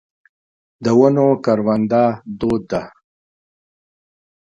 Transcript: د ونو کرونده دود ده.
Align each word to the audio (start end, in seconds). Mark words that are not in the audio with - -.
د 0.83 0.85
ونو 0.99 1.27
کرونده 1.45 2.03
دود 2.39 2.61
ده. 2.71 2.83